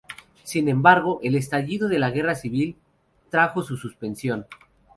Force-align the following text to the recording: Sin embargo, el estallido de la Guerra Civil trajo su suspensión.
Sin 0.41 0.67
embargo, 0.67 1.19
el 1.21 1.35
estallido 1.35 1.87
de 1.87 1.99
la 1.99 2.09
Guerra 2.09 2.33
Civil 2.33 2.75
trajo 3.29 3.61
su 3.61 3.77
suspensión. 3.77 4.47